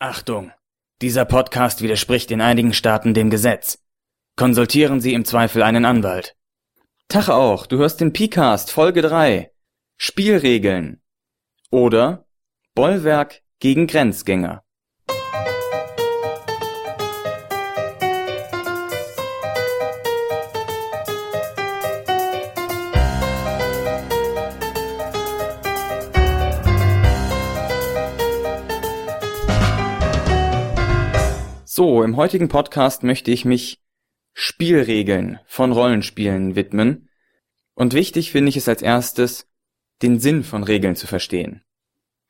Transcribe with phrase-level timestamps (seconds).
[0.00, 0.52] Achtung!
[1.02, 3.82] Dieser Podcast widerspricht in einigen Staaten dem Gesetz.
[4.36, 6.36] Konsultieren Sie im Zweifel einen Anwalt.
[7.08, 9.50] Tag auch, du hörst den Picast Folge 3.
[9.96, 11.02] Spielregeln.
[11.72, 12.28] Oder
[12.76, 14.62] Bollwerk gegen Grenzgänger.
[31.78, 33.80] So, im heutigen Podcast möchte ich mich
[34.32, 37.08] Spielregeln von Rollenspielen widmen.
[37.74, 39.46] Und wichtig finde ich es als erstes,
[40.02, 41.62] den Sinn von Regeln zu verstehen.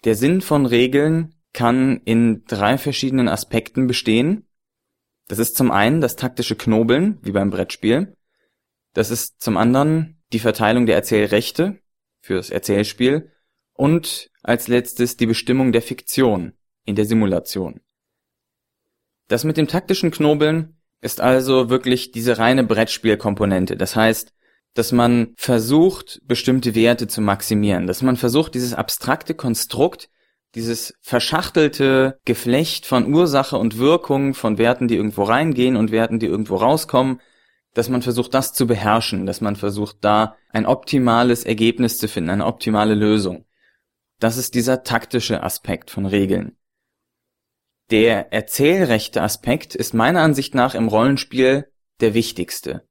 [0.05, 4.47] Der Sinn von Regeln kann in drei verschiedenen Aspekten bestehen.
[5.29, 8.15] Das ist zum einen das taktische Knobeln, wie beim Brettspiel.
[8.93, 11.81] Das ist zum anderen die Verteilung der Erzählrechte
[12.21, 13.33] fürs Erzählspiel
[13.73, 16.53] und als letztes die Bestimmung der Fiktion
[16.85, 17.81] in der Simulation.
[19.29, 23.77] Das mit dem taktischen Knobeln ist also wirklich diese reine Brettspielkomponente.
[23.77, 24.33] Das heißt,
[24.75, 30.09] dass man versucht, bestimmte Werte zu maximieren, dass man versucht, dieses abstrakte Konstrukt,
[30.55, 36.27] dieses verschachtelte Geflecht von Ursache und Wirkung, von Werten, die irgendwo reingehen und Werten, die
[36.27, 37.21] irgendwo rauskommen,
[37.75, 42.31] dass man versucht, das zu beherrschen, dass man versucht, da ein optimales Ergebnis zu finden,
[42.31, 43.45] eine optimale Lösung.
[44.21, 46.58] Das ist dieser taktische Aspekt von Regeln.
[47.91, 52.87] Der erzählrechte Aspekt ist meiner Ansicht nach im Rollenspiel der wichtigste.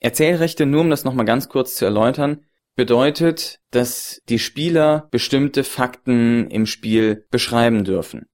[0.00, 2.44] Erzählrechte, nur um das nochmal ganz kurz zu erläutern,
[2.74, 8.26] bedeutet, dass die Spieler bestimmte Fakten im Spiel beschreiben dürfen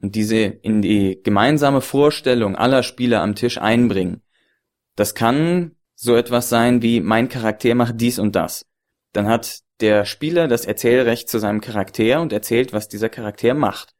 [0.00, 4.22] und diese in die gemeinsame Vorstellung aller Spieler am Tisch einbringen.
[4.96, 8.66] Das kann so etwas sein wie mein Charakter macht dies und das.
[9.12, 13.94] Dann hat der Spieler das Erzählrecht zu seinem Charakter und erzählt, was dieser Charakter macht.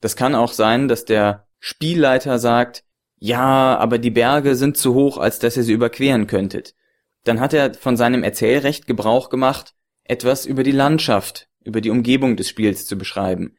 [0.00, 2.84] Das kann auch sein, dass der Spielleiter sagt,
[3.18, 6.74] ja, aber die Berge sind zu hoch, als dass ihr sie überqueren könntet.
[7.24, 12.36] Dann hat er von seinem Erzählrecht Gebrauch gemacht, etwas über die Landschaft, über die Umgebung
[12.36, 13.56] des Spiels zu beschreiben.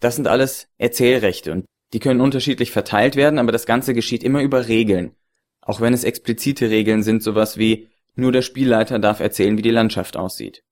[0.00, 4.42] Das sind alles Erzählrechte und die können unterschiedlich verteilt werden, aber das Ganze geschieht immer
[4.42, 5.14] über Regeln.
[5.60, 9.70] Auch wenn es explizite Regeln sind, sowas wie nur der Spielleiter darf erzählen, wie die
[9.70, 10.64] Landschaft aussieht.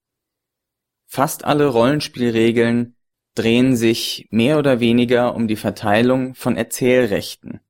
[1.06, 2.96] Fast alle Rollenspielregeln
[3.34, 7.60] drehen sich mehr oder weniger um die Verteilung von Erzählrechten.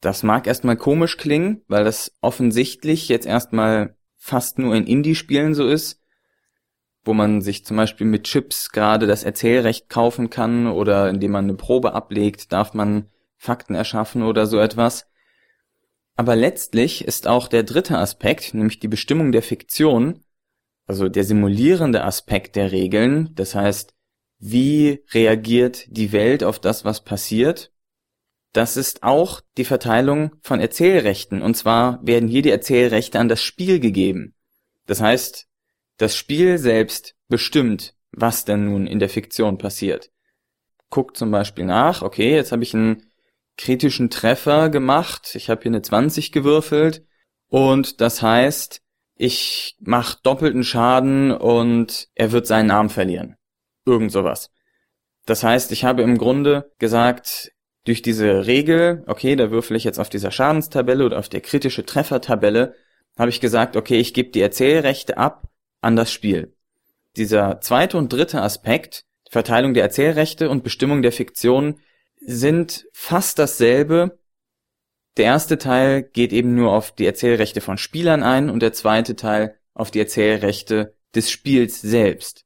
[0.00, 5.68] Das mag erstmal komisch klingen, weil das offensichtlich jetzt erstmal fast nur in Indie-Spielen so
[5.68, 6.00] ist,
[7.04, 11.44] wo man sich zum Beispiel mit Chips gerade das Erzählrecht kaufen kann oder indem man
[11.44, 15.06] eine Probe ablegt, darf man Fakten erschaffen oder so etwas.
[16.16, 20.24] Aber letztlich ist auch der dritte Aspekt, nämlich die Bestimmung der Fiktion,
[20.86, 23.94] also der simulierende Aspekt der Regeln, das heißt,
[24.38, 27.72] wie reagiert die Welt auf das, was passiert.
[28.52, 31.42] Das ist auch die Verteilung von Erzählrechten.
[31.42, 34.34] Und zwar werden hier die Erzählrechte an das Spiel gegeben.
[34.86, 35.46] Das heißt,
[35.98, 40.10] das Spiel selbst bestimmt, was denn nun in der Fiktion passiert.
[40.90, 43.02] Guckt zum Beispiel nach, okay, jetzt habe ich einen
[43.56, 47.04] kritischen Treffer gemacht, ich habe hier eine 20 gewürfelt
[47.48, 48.80] und das heißt,
[49.16, 53.37] ich mache doppelten Schaden und er wird seinen Arm verlieren.
[53.88, 54.50] Irgend sowas.
[55.24, 57.52] Das heißt, ich habe im Grunde gesagt,
[57.84, 61.86] durch diese Regel, okay, da würfel ich jetzt auf dieser Schadenstabelle oder auf der kritische
[61.86, 62.74] Treffertabelle,
[63.18, 65.48] habe ich gesagt, okay, ich gebe die Erzählrechte ab
[65.80, 66.54] an das Spiel.
[67.16, 71.80] Dieser zweite und dritte Aspekt, Verteilung der Erzählrechte und Bestimmung der Fiktion,
[72.20, 74.18] sind fast dasselbe.
[75.16, 79.16] Der erste Teil geht eben nur auf die Erzählrechte von Spielern ein und der zweite
[79.16, 82.44] Teil auf die Erzählrechte des Spiels selbst.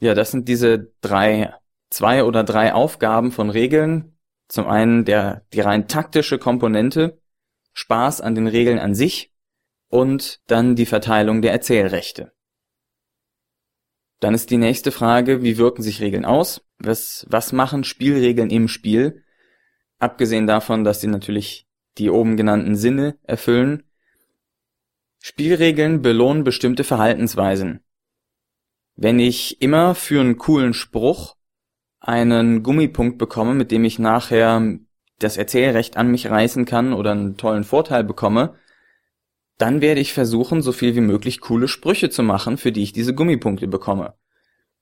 [0.00, 1.54] Ja, das sind diese drei,
[1.90, 4.16] zwei oder drei Aufgaben von Regeln.
[4.48, 7.20] Zum einen der, die rein taktische Komponente,
[7.74, 9.32] Spaß an den Regeln an sich
[9.88, 12.32] und dann die Verteilung der Erzählrechte.
[14.20, 16.66] Dann ist die nächste Frage, wie wirken sich Regeln aus?
[16.78, 19.22] Was, was machen Spielregeln im Spiel?
[19.98, 23.84] Abgesehen davon, dass sie natürlich die oben genannten Sinne erfüllen.
[25.22, 27.84] Spielregeln belohnen bestimmte Verhaltensweisen.
[29.02, 31.36] Wenn ich immer für einen coolen Spruch
[32.00, 34.76] einen Gummipunkt bekomme, mit dem ich nachher
[35.18, 38.56] das Erzählrecht an mich reißen kann oder einen tollen Vorteil bekomme,
[39.56, 42.92] dann werde ich versuchen, so viel wie möglich coole Sprüche zu machen, für die ich
[42.92, 44.12] diese Gummipunkte bekomme.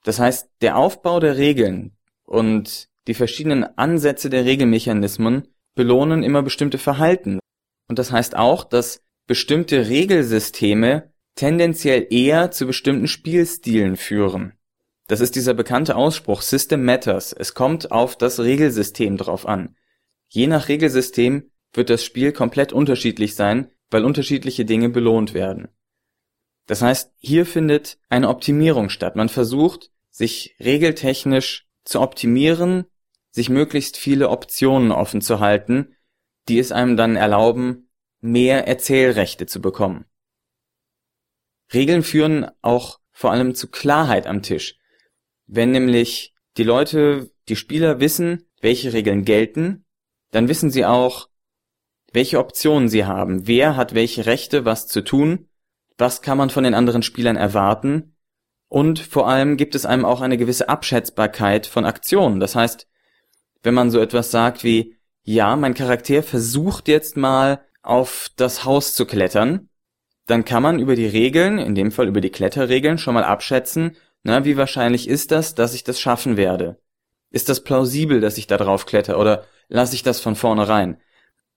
[0.03, 6.79] Das heißt, der Aufbau der Regeln und die verschiedenen Ansätze der Regelmechanismen belohnen immer bestimmte
[6.79, 7.39] Verhalten.
[7.87, 14.55] Und das heißt auch, dass bestimmte Regelsysteme tendenziell eher zu bestimmten Spielstilen führen.
[15.07, 17.33] Das ist dieser bekannte Ausspruch System Matters.
[17.33, 19.77] Es kommt auf das Regelsystem drauf an.
[20.27, 25.69] Je nach Regelsystem wird das Spiel komplett unterschiedlich sein, weil unterschiedliche Dinge belohnt werden.
[26.67, 29.15] Das heißt, hier findet eine Optimierung statt.
[29.15, 32.85] Man versucht, sich regeltechnisch zu optimieren,
[33.31, 35.95] sich möglichst viele Optionen offen zu halten,
[36.49, 40.05] die es einem dann erlauben, mehr Erzählrechte zu bekommen.
[41.73, 44.77] Regeln führen auch vor allem zu Klarheit am Tisch.
[45.47, 49.85] Wenn nämlich die Leute, die Spieler wissen, welche Regeln gelten,
[50.31, 51.29] dann wissen sie auch,
[52.13, 55.49] welche Optionen sie haben, wer hat welche Rechte, was zu tun,
[55.97, 58.15] was kann man von den anderen Spielern erwarten
[58.69, 62.39] und vor allem gibt es einem auch eine gewisse Abschätzbarkeit von Aktionen.
[62.39, 62.87] Das heißt,
[63.63, 68.95] wenn man so etwas sagt wie, ja, mein Charakter versucht jetzt mal auf das Haus
[68.95, 69.68] zu klettern,
[70.29, 73.97] dann kann man über die Regeln, in dem Fall über die Kletterregeln, schon mal abschätzen,
[74.23, 76.79] na, wie wahrscheinlich ist das, dass ich das schaffen werde?
[77.31, 81.01] Ist das plausibel, dass ich da drauf kletter oder lasse ich das von vornherein?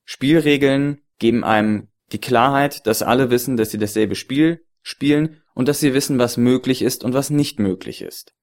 [0.05, 5.79] Spielregeln geben einem die Klarheit, dass alle wissen, dass sie dasselbe Spiel spielen und dass
[5.79, 8.33] sie wissen, was möglich ist und was nicht möglich ist.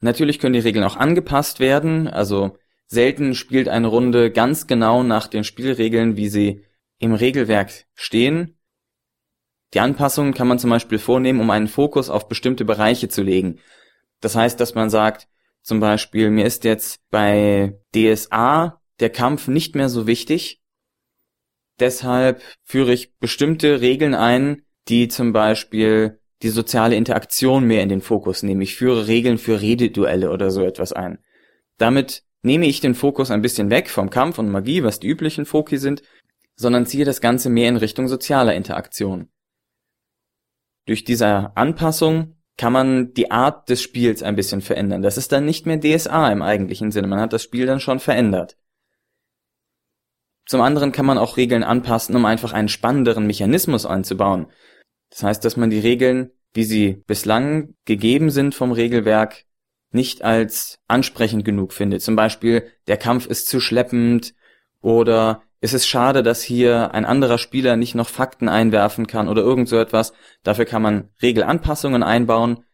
[0.00, 2.56] Natürlich können die Regeln auch angepasst werden, also
[2.86, 6.64] selten spielt eine Runde ganz genau nach den Spielregeln, wie sie
[7.02, 8.56] im Regelwerk stehen.
[9.74, 13.58] Die Anpassungen kann man zum Beispiel vornehmen, um einen Fokus auf bestimmte Bereiche zu legen.
[14.20, 15.26] Das heißt, dass man sagt,
[15.62, 20.62] zum Beispiel, mir ist jetzt bei DSA der Kampf nicht mehr so wichtig.
[21.80, 28.00] Deshalb führe ich bestimmte Regeln ein, die zum Beispiel die soziale Interaktion mehr in den
[28.00, 28.60] Fokus nehmen.
[28.60, 31.18] Ich führe Regeln für Rededuelle oder so etwas ein.
[31.78, 35.46] Damit nehme ich den Fokus ein bisschen weg vom Kampf und Magie, was die üblichen
[35.46, 36.02] Foki sind,
[36.56, 39.28] sondern ziehe das Ganze mehr in Richtung sozialer Interaktion.
[40.86, 45.02] Durch diese Anpassung kann man die Art des Spiels ein bisschen verändern.
[45.02, 47.06] Das ist dann nicht mehr DSA im eigentlichen Sinne.
[47.06, 48.56] Man hat das Spiel dann schon verändert.
[50.46, 54.48] Zum anderen kann man auch Regeln anpassen, um einfach einen spannenderen Mechanismus einzubauen.
[55.10, 59.44] Das heißt, dass man die Regeln, wie sie bislang gegeben sind vom Regelwerk,
[59.92, 62.02] nicht als ansprechend genug findet.
[62.02, 64.34] Zum Beispiel, der Kampf ist zu schleppend
[64.80, 69.42] oder es ist schade, dass hier ein anderer Spieler nicht noch Fakten einwerfen kann oder
[69.42, 70.12] irgend so etwas.
[70.42, 72.64] Dafür kann man Regelanpassungen einbauen,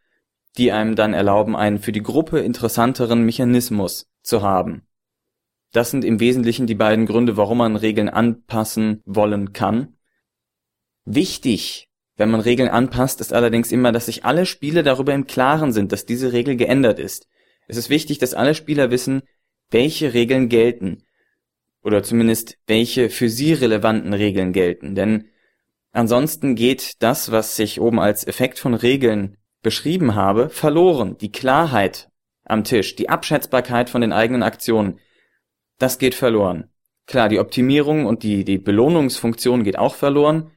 [0.56, 4.87] die einem dann erlauben, einen für die Gruppe interessanteren Mechanismus zu haben.
[5.73, 9.99] Das sind im Wesentlichen die beiden Gründe, warum man Regeln anpassen wollen kann.
[11.05, 11.88] Wichtig
[12.19, 15.93] wenn man Regeln anpasst, ist allerdings immer, dass sich alle Spieler darüber im Klaren sind,
[15.93, 17.29] dass diese Regel geändert ist.
[17.69, 19.23] Es ist wichtig, dass alle Spieler wissen,
[19.70, 21.05] welche Regeln gelten.
[21.88, 24.94] Oder zumindest welche für sie relevanten Regeln gelten.
[24.94, 25.31] Denn
[25.90, 31.17] ansonsten geht das, was ich oben als Effekt von Regeln beschrieben habe, verloren.
[31.17, 32.11] Die Klarheit
[32.44, 34.99] am Tisch, die Abschätzbarkeit von den eigenen Aktionen,
[35.79, 36.69] das geht verloren.
[37.06, 40.50] Klar, die Optimierung und die, die Belohnungsfunktion geht auch verloren,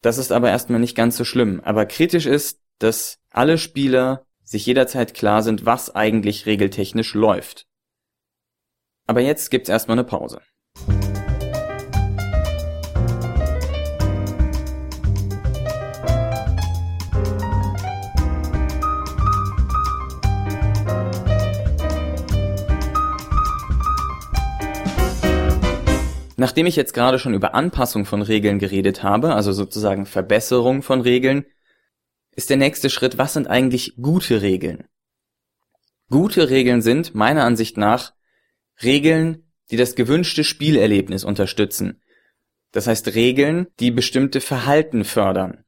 [0.00, 1.60] das ist aber erstmal nicht ganz so schlimm.
[1.62, 7.66] Aber kritisch ist, dass alle Spieler sich jederzeit klar sind, was eigentlich regeltechnisch läuft.
[9.06, 10.40] Aber jetzt gibt's erstmal eine Pause.
[26.42, 31.00] Nachdem ich jetzt gerade schon über Anpassung von Regeln geredet habe, also sozusagen Verbesserung von
[31.00, 31.46] Regeln,
[32.32, 34.88] ist der nächste Schritt, was sind eigentlich gute Regeln?
[36.10, 38.12] Gute Regeln sind, meiner Ansicht nach,
[38.82, 42.02] Regeln, die das gewünschte Spielerlebnis unterstützen.
[42.72, 45.64] Das heißt Regeln, die bestimmte Verhalten fördern.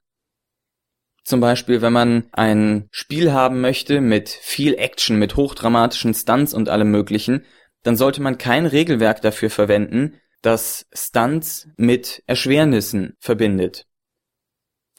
[1.23, 6.69] Zum Beispiel, wenn man ein Spiel haben möchte mit viel Action, mit hochdramatischen Stunts und
[6.69, 7.45] allem möglichen,
[7.85, 13.86] dann sollte man kein Regelwerk dafür verwenden, das Stunts mit Erschwernissen verbindet.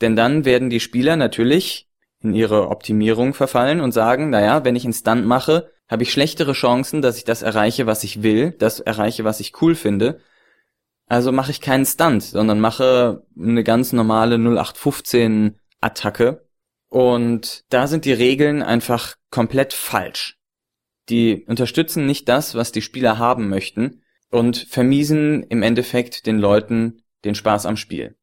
[0.02, 1.88] Denn dann werden die Spieler natürlich
[2.20, 6.54] in ihre Optimierung verfallen und sagen, naja, wenn ich einen Stunt mache, habe ich schlechtere
[6.54, 10.20] Chancen, dass ich das erreiche, was ich will, das erreiche, was ich cool finde.
[11.06, 16.48] Also mache ich keinen Stunt, sondern mache eine ganz normale 0815 Attacke.
[16.90, 20.40] Und da sind die Regeln einfach komplett falsch.
[21.10, 24.02] Die unterstützen nicht das, was die Spieler haben möchten
[24.32, 28.16] und vermiesen im Endeffekt den Leuten den Spaß am Spiel.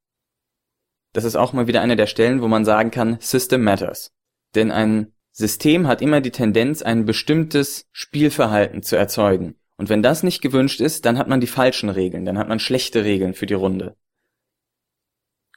[1.12, 4.12] Das ist auch mal wieder eine der Stellen, wo man sagen kann, System matters.
[4.54, 9.56] Denn ein System hat immer die Tendenz, ein bestimmtes Spielverhalten zu erzeugen.
[9.76, 12.58] Und wenn das nicht gewünscht ist, dann hat man die falschen Regeln, dann hat man
[12.58, 13.96] schlechte Regeln für die Runde.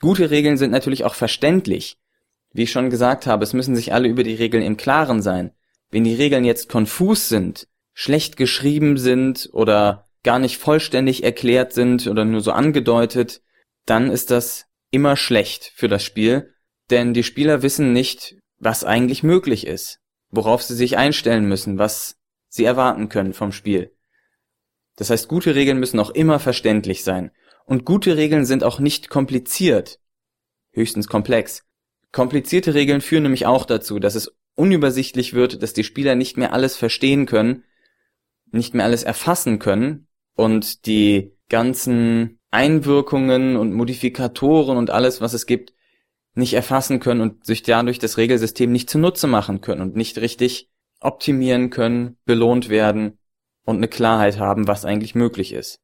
[0.02, 1.98] Gute Regeln sind natürlich auch verständlich.
[2.52, 5.52] Wie ich schon gesagt habe, es müssen sich alle über die Regeln im Klaren sein.
[5.92, 12.08] Wenn die Regeln jetzt konfus sind, schlecht geschrieben sind oder gar nicht vollständig erklärt sind
[12.08, 13.42] oder nur so angedeutet,
[13.86, 16.54] dann ist das immer schlecht für das Spiel,
[16.90, 22.18] denn die Spieler wissen nicht, was eigentlich möglich ist, worauf sie sich einstellen müssen, was
[22.50, 23.96] sie erwarten können vom Spiel.
[24.96, 27.32] Das heißt, gute Regeln müssen auch immer verständlich sein.
[27.66, 30.00] Und gute Regeln sind auch nicht kompliziert,
[30.72, 31.64] höchstens komplex.
[32.12, 36.54] Komplizierte Regeln führen nämlich auch dazu, dass es unübersichtlich wird, dass die Spieler nicht mehr
[36.54, 37.64] alles verstehen können,
[38.52, 45.46] nicht mehr alles erfassen können und die ganzen Einwirkungen und Modifikatoren und alles, was es
[45.46, 45.74] gibt,
[46.36, 50.70] nicht erfassen können und sich dadurch das Regelsystem nicht zunutze machen können und nicht richtig
[51.00, 53.18] optimieren können, belohnt werden
[53.66, 55.80] und eine Klarheit haben, was eigentlich möglich ist.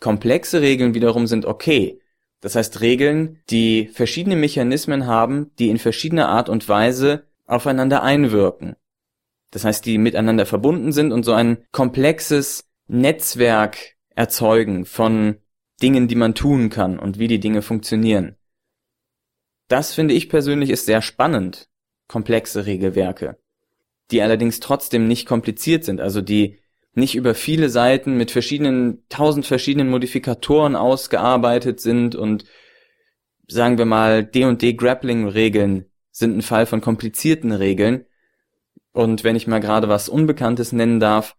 [0.00, 2.00] Komplexe Regeln wiederum sind okay.
[2.40, 8.76] Das heißt Regeln, die verschiedene Mechanismen haben, die in verschiedener Art und Weise aufeinander einwirken.
[9.50, 15.36] Das heißt, die miteinander verbunden sind und so ein komplexes Netzwerk erzeugen von
[15.82, 18.36] Dingen, die man tun kann und wie die Dinge funktionieren.
[19.68, 21.68] Das finde ich persönlich ist sehr spannend,
[22.08, 23.38] komplexe Regelwerke,
[24.10, 26.60] die allerdings trotzdem nicht kompliziert sind, also die
[26.94, 32.44] nicht über viele Seiten mit verschiedenen, tausend verschiedenen Modifikatoren ausgearbeitet sind und
[33.48, 38.06] sagen wir mal, D&D Grappling Regeln sind ein Fall von komplizierten Regeln.
[38.92, 41.36] Und wenn ich mal gerade was Unbekanntes nennen darf,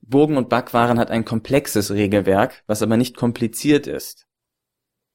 [0.00, 4.26] Bogen und Backwaren hat ein komplexes Regelwerk, was aber nicht kompliziert ist.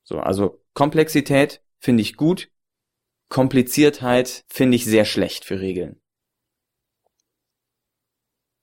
[0.04, 2.50] So, also Komplexität finde ich gut,
[3.30, 6.00] Kompliziertheit finde ich sehr schlecht für Regeln.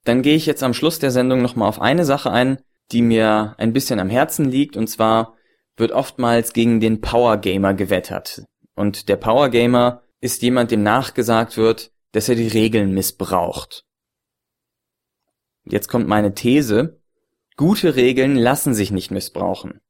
[0.03, 2.61] Dann gehe ich jetzt am Schluss der Sendung nochmal auf eine Sache ein,
[2.91, 5.35] die mir ein bisschen am Herzen liegt, und zwar
[5.77, 8.43] wird oftmals gegen den Power Gamer gewettert.
[8.75, 13.85] Und der Power Gamer ist jemand, dem nachgesagt wird, dass er die Regeln missbraucht.
[15.65, 16.99] Jetzt kommt meine These.
[17.57, 19.81] Gute Regeln lassen sich nicht missbrauchen.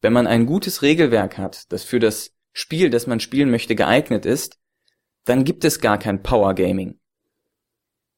[0.00, 4.26] Wenn man ein gutes Regelwerk hat, das für das Spiel, das man spielen möchte, geeignet
[4.26, 4.58] ist,
[5.24, 6.98] dann gibt es gar kein Power Gaming.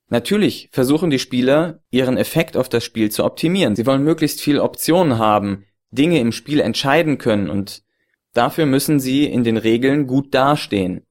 [0.09, 3.77] Natürlich versuchen die Spieler, ihren Effekt auf das Spiel zu optimieren.
[3.77, 7.85] Sie wollen möglichst viel Optionen haben, Dinge im Spiel entscheiden können und
[8.33, 11.07] dafür müssen sie in den Regeln gut dastehen.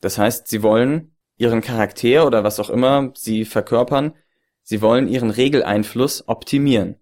[0.00, 4.14] Das heißt, sie wollen ihren Charakter oder was auch immer sie verkörpern,
[4.64, 6.96] sie wollen ihren Regeleinfluss optimieren.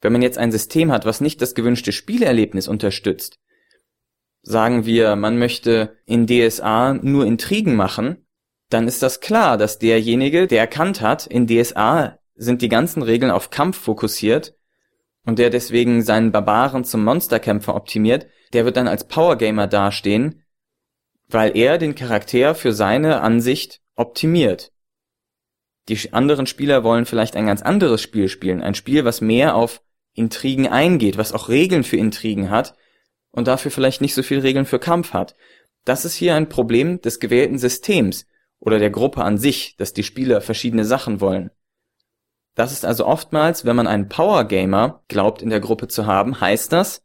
[0.00, 3.38] Wenn man jetzt ein System hat, was nicht das gewünschte Spielerlebnis unterstützt,
[4.42, 8.26] sagen wir, man möchte in DSA nur Intrigen machen,
[8.70, 13.30] dann ist das klar, dass derjenige, der erkannt hat, in DSA sind die ganzen Regeln
[13.30, 14.56] auf Kampf fokussiert
[15.24, 20.42] und der deswegen seinen Barbaren zum Monsterkämpfer optimiert, der wird dann als Powergamer dastehen,
[21.28, 24.71] weil er den Charakter für seine Ansicht optimiert.
[25.88, 29.82] Die anderen Spieler wollen vielleicht ein ganz anderes Spiel spielen, ein Spiel, was mehr auf
[30.14, 32.74] Intrigen eingeht, was auch Regeln für Intrigen hat
[33.30, 35.34] und dafür vielleicht nicht so viel Regeln für Kampf hat.
[35.84, 38.26] Das ist hier ein Problem des gewählten Systems
[38.60, 41.50] oder der Gruppe an sich, dass die Spieler verschiedene Sachen wollen.
[42.54, 46.40] Das ist also oftmals, wenn man einen Power Gamer glaubt in der Gruppe zu haben,
[46.40, 47.04] heißt das,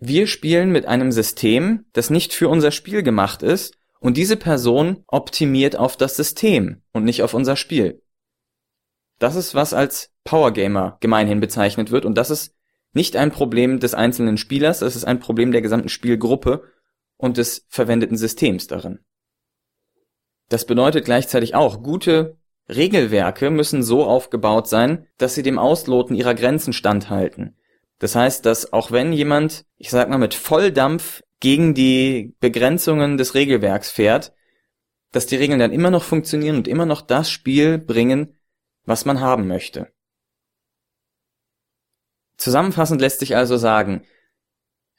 [0.00, 5.02] wir spielen mit einem System, das nicht für unser Spiel gemacht ist, und diese Person
[5.08, 8.02] optimiert auf das System und nicht auf unser Spiel.
[9.18, 12.54] Das ist, was als Power Gamer gemeinhin bezeichnet wird, und das ist
[12.92, 16.64] nicht ein Problem des einzelnen Spielers, es ist ein Problem der gesamten Spielgruppe
[17.16, 19.00] und des verwendeten Systems darin.
[20.48, 26.34] Das bedeutet gleichzeitig auch, gute Regelwerke müssen so aufgebaut sein, dass sie dem Ausloten ihrer
[26.34, 27.56] Grenzen standhalten.
[27.98, 33.34] Das heißt, dass auch wenn jemand, ich sag mal, mit Volldampf gegen die Begrenzungen des
[33.34, 34.32] Regelwerks fährt,
[35.12, 38.37] dass die Regeln dann immer noch funktionieren und immer noch das Spiel bringen,
[38.88, 39.92] was man haben möchte.
[42.38, 44.06] Zusammenfassend lässt sich also sagen,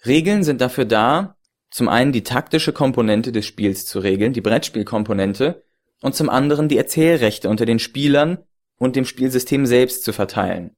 [0.06, 1.38] Regeln sind dafür da,
[1.72, 5.64] zum einen die taktische Komponente des Spiels zu regeln, die Brettspielkomponente,
[6.02, 8.44] und zum anderen die Erzählrechte unter den Spielern
[8.78, 10.76] und dem Spielsystem selbst zu verteilen.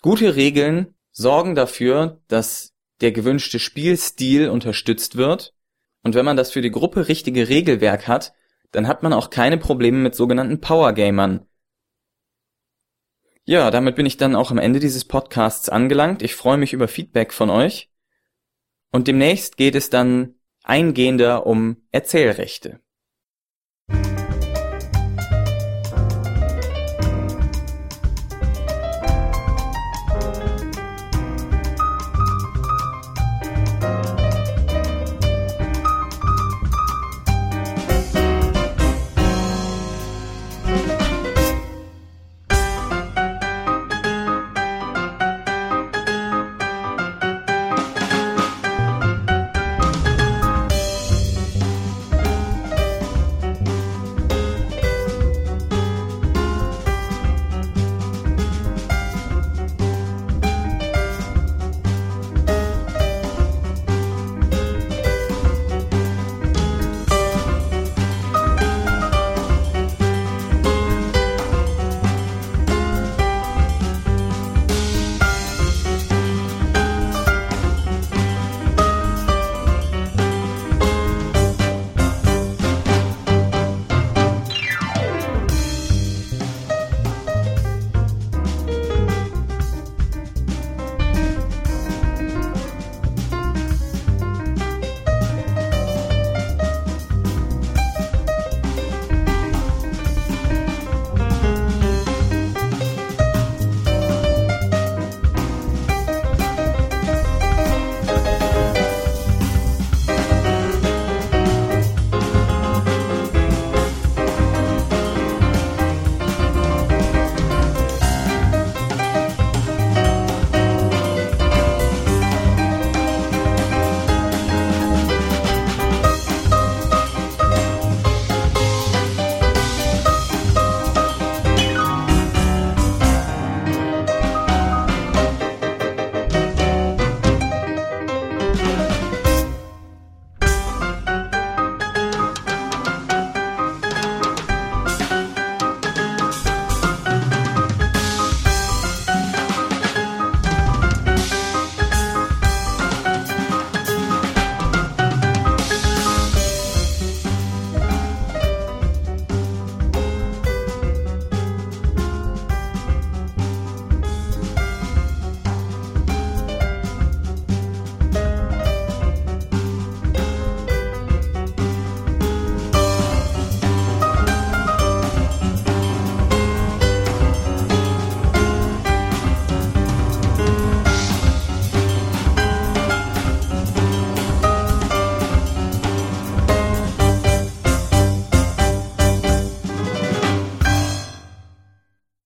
[0.00, 5.54] Gute Regeln sorgen dafür, dass der gewünschte Spielstil unterstützt wird,
[6.02, 8.32] und wenn man das für die Gruppe richtige Regelwerk hat,
[8.72, 11.46] dann hat man auch keine Probleme mit sogenannten Powergamern.
[13.44, 16.22] Ja, damit bin ich dann auch am Ende dieses Podcasts angelangt.
[16.22, 17.90] Ich freue mich über Feedback von euch.
[18.92, 22.80] Und demnächst geht es dann eingehender um Erzählrechte.